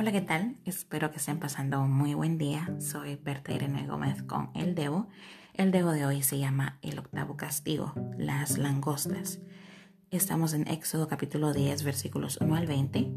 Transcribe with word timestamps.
Hola, 0.00 0.12
¿qué 0.12 0.22
tal? 0.22 0.56
Espero 0.64 1.10
que 1.10 1.18
estén 1.18 1.38
pasando 1.38 1.82
un 1.82 1.92
muy 1.92 2.14
buen 2.14 2.38
día. 2.38 2.74
Soy 2.80 3.16
Berta 3.16 3.52
Irene 3.52 3.86
Gómez 3.86 4.22
con 4.22 4.50
El 4.54 4.74
Debo. 4.74 5.08
El 5.52 5.72
Debo 5.72 5.90
de 5.90 6.06
hoy 6.06 6.22
se 6.22 6.38
llama 6.38 6.78
El 6.80 6.98
octavo 6.98 7.36
castigo, 7.36 7.92
las 8.16 8.56
langostas. 8.56 9.40
Estamos 10.10 10.54
en 10.54 10.66
Éxodo 10.68 11.06
capítulo 11.06 11.52
10, 11.52 11.82
versículos 11.82 12.38
1 12.40 12.54
al 12.54 12.66
20. 12.66 13.12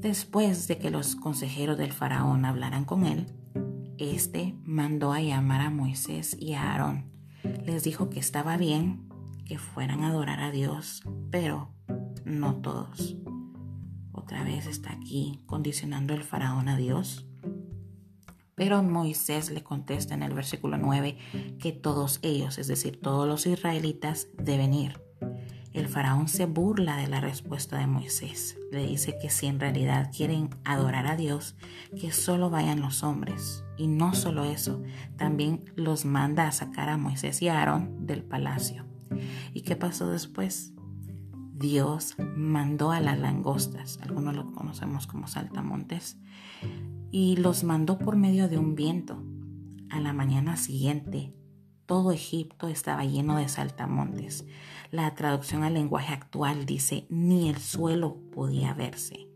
Después 0.00 0.66
de 0.68 0.78
que 0.78 0.88
los 0.88 1.16
consejeros 1.16 1.76
del 1.76 1.92
faraón 1.92 2.46
hablaran 2.46 2.86
con 2.86 3.04
él, 3.04 3.26
este 3.98 4.54
mandó 4.64 5.12
a 5.12 5.20
llamar 5.20 5.60
a 5.60 5.68
Moisés 5.68 6.34
y 6.40 6.54
a 6.54 6.72
Aarón. 6.72 7.10
Les 7.66 7.84
dijo 7.84 8.08
que 8.08 8.20
estaba 8.20 8.56
bien 8.56 9.06
que 9.44 9.58
fueran 9.58 10.02
a 10.02 10.08
adorar 10.08 10.40
a 10.40 10.50
Dios, 10.50 11.02
pero 11.30 11.74
no 12.24 12.54
todos 12.54 13.18
otra 14.26 14.42
vez 14.42 14.66
está 14.66 14.90
aquí 14.90 15.40
condicionando 15.46 16.12
el 16.12 16.24
faraón 16.24 16.68
a 16.68 16.76
Dios. 16.76 17.28
Pero 18.56 18.82
Moisés 18.82 19.52
le 19.52 19.62
contesta 19.62 20.14
en 20.14 20.24
el 20.24 20.34
versículo 20.34 20.78
9 20.78 21.16
que 21.60 21.70
todos 21.70 22.18
ellos, 22.22 22.58
es 22.58 22.66
decir, 22.66 23.00
todos 23.00 23.28
los 23.28 23.46
israelitas, 23.46 24.26
deben 24.36 24.74
ir. 24.74 25.00
El 25.72 25.86
faraón 25.86 26.26
se 26.26 26.46
burla 26.46 26.96
de 26.96 27.06
la 27.06 27.20
respuesta 27.20 27.78
de 27.78 27.86
Moisés. 27.86 28.58
Le 28.72 28.84
dice 28.84 29.16
que 29.22 29.30
si 29.30 29.46
en 29.46 29.60
realidad 29.60 30.10
quieren 30.12 30.50
adorar 30.64 31.06
a 31.06 31.14
Dios, 31.14 31.54
que 31.96 32.10
solo 32.10 32.50
vayan 32.50 32.80
los 32.80 33.04
hombres. 33.04 33.62
Y 33.76 33.86
no 33.86 34.12
solo 34.12 34.42
eso, 34.42 34.82
también 35.16 35.70
los 35.76 36.04
manda 36.04 36.48
a 36.48 36.52
sacar 36.52 36.88
a 36.88 36.96
Moisés 36.96 37.42
y 37.42 37.48
a 37.48 37.60
Aarón 37.60 38.08
del 38.08 38.24
palacio. 38.24 38.86
¿Y 39.54 39.60
qué 39.60 39.76
pasó 39.76 40.10
después? 40.10 40.72
Dios 41.58 42.16
mandó 42.18 42.90
a 42.90 43.00
las 43.00 43.18
langostas, 43.18 43.98
algunos 44.02 44.34
lo 44.34 44.52
conocemos 44.52 45.06
como 45.06 45.26
saltamontes, 45.26 46.18
y 47.10 47.36
los 47.36 47.64
mandó 47.64 47.98
por 47.98 48.14
medio 48.14 48.50
de 48.50 48.58
un 48.58 48.74
viento. 48.74 49.22
A 49.88 49.98
la 50.00 50.12
mañana 50.12 50.58
siguiente, 50.58 51.32
todo 51.86 52.12
Egipto 52.12 52.68
estaba 52.68 53.06
lleno 53.06 53.38
de 53.38 53.48
saltamontes. 53.48 54.44
La 54.90 55.14
traducción 55.14 55.62
al 55.62 55.72
lenguaje 55.72 56.12
actual 56.12 56.66
dice, 56.66 57.06
ni 57.08 57.48
el 57.48 57.56
suelo 57.56 58.18
podía 58.32 58.74
verse. 58.74 59.26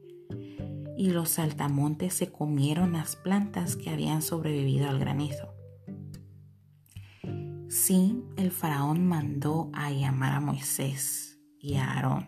Y 0.99 1.13
los 1.13 1.31
saltamontes 1.31 2.13
se 2.13 2.31
comieron 2.31 2.93
las 2.93 3.17
plantas 3.17 3.77
que 3.77 3.89
habían 3.89 4.21
sobrevivido 4.21 4.91
al 4.91 4.99
granizo. 4.99 5.55
Sí, 7.71 8.23
el 8.37 8.51
faraón 8.51 9.07
mandó 9.07 9.71
a 9.73 9.91
llamar 9.91 10.35
a 10.35 10.41
Moisés 10.41 11.30
y 11.61 11.77
Aarón. 11.77 12.27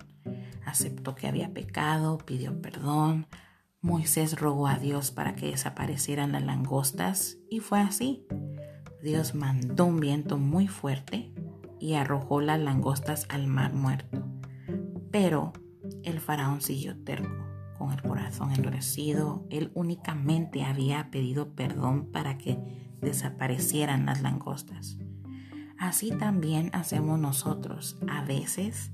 Aceptó 0.65 1.15
que 1.15 1.27
había 1.27 1.53
pecado, 1.53 2.19
pidió 2.19 2.61
perdón. 2.61 3.27
Moisés 3.81 4.39
rogó 4.39 4.69
a 4.69 4.79
Dios 4.79 5.11
para 5.11 5.35
que 5.35 5.51
desaparecieran 5.51 6.33
las 6.33 6.45
langostas 6.45 7.39
y 7.51 7.59
fue 7.59 7.81
así. 7.81 8.27
Dios 9.03 9.35
mandó 9.35 9.87
un 9.87 9.99
viento 9.99 10.39
muy 10.39 10.69
fuerte 10.69 11.33
y 11.81 11.95
arrojó 11.95 12.41
las 12.41 12.61
langostas 12.61 13.27
al 13.29 13.49
mar 13.49 13.73
muerto. 13.73 14.25
Pero 15.11 15.53
el 16.05 16.21
faraón 16.21 16.61
siguió 16.61 16.97
terco, 17.03 17.45
con 17.77 17.93
el 17.93 18.01
corazón 18.03 18.53
endurecido. 18.53 19.45
Él 19.51 19.73
únicamente 19.75 20.63
había 20.63 21.11
pedido 21.11 21.57
perdón 21.57 22.13
para 22.13 22.39
que 22.39 22.95
desaparecieran 23.01 24.07
las 24.07 24.23
langostas. 24.23 24.97
Así 25.77 26.13
también 26.13 26.71
hacemos 26.73 27.19
nosotros. 27.19 27.99
A 28.09 28.23
veces 28.23 28.93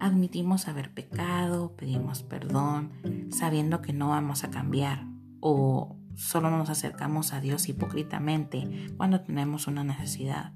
admitimos 0.00 0.66
haber 0.66 0.92
pecado, 0.92 1.76
pedimos 1.76 2.22
perdón, 2.22 2.92
sabiendo 3.30 3.82
que 3.82 3.92
no 3.92 4.08
vamos 4.08 4.44
a 4.44 4.50
cambiar 4.50 5.06
o 5.40 5.96
solo 6.16 6.50
nos 6.50 6.70
acercamos 6.70 7.32
a 7.32 7.40
Dios 7.40 7.68
hipócritamente 7.68 8.92
cuando 8.96 9.20
tenemos 9.20 9.66
una 9.66 9.84
necesidad, 9.84 10.52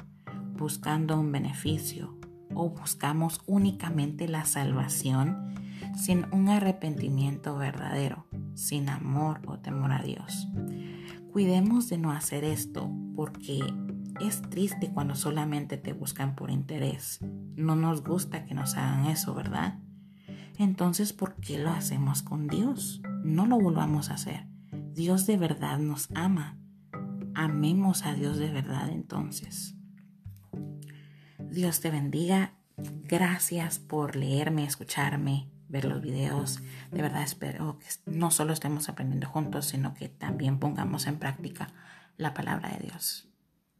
buscando 0.56 1.18
un 1.18 1.30
beneficio 1.30 2.18
o 2.54 2.70
buscamos 2.70 3.40
únicamente 3.46 4.28
la 4.28 4.44
salvación 4.44 5.54
sin 5.96 6.26
un 6.32 6.48
arrepentimiento 6.48 7.56
verdadero, 7.56 8.26
sin 8.54 8.88
amor 8.88 9.40
o 9.46 9.58
temor 9.58 9.92
a 9.92 10.02
Dios. 10.02 10.48
Cuidemos 11.32 11.88
de 11.88 11.98
no 11.98 12.12
hacer 12.12 12.44
esto 12.44 12.90
porque 13.16 13.60
es 14.20 14.42
triste 14.42 14.90
cuando 14.92 15.14
solamente 15.14 15.76
te 15.76 15.92
buscan 15.92 16.34
por 16.34 16.50
interés. 16.50 17.20
No 17.56 17.76
nos 17.76 18.02
gusta 18.02 18.44
que 18.44 18.54
nos 18.54 18.76
hagan 18.76 19.06
eso, 19.06 19.34
¿verdad? 19.34 19.78
Entonces, 20.58 21.12
¿por 21.12 21.36
qué 21.36 21.58
lo 21.58 21.70
hacemos 21.70 22.22
con 22.22 22.46
Dios? 22.46 23.02
No 23.24 23.46
lo 23.46 23.58
volvamos 23.58 24.10
a 24.10 24.14
hacer. 24.14 24.46
Dios 24.92 25.26
de 25.26 25.36
verdad 25.36 25.78
nos 25.78 26.08
ama. 26.14 26.58
Amemos 27.34 28.04
a 28.04 28.14
Dios 28.14 28.38
de 28.38 28.50
verdad 28.50 28.88
entonces. 28.90 29.74
Dios 31.38 31.80
te 31.80 31.90
bendiga. 31.90 32.54
Gracias 32.76 33.78
por 33.78 34.16
leerme, 34.16 34.64
escucharme, 34.64 35.48
ver 35.68 35.84
los 35.84 36.00
videos. 36.00 36.60
De 36.92 37.02
verdad 37.02 37.22
espero 37.22 37.78
que 37.78 37.86
no 38.06 38.30
solo 38.30 38.52
estemos 38.52 38.88
aprendiendo 38.88 39.28
juntos, 39.28 39.66
sino 39.66 39.94
que 39.94 40.08
también 40.08 40.58
pongamos 40.58 41.06
en 41.06 41.18
práctica 41.18 41.68
la 42.16 42.34
palabra 42.34 42.70
de 42.70 42.86
Dios. 42.86 43.33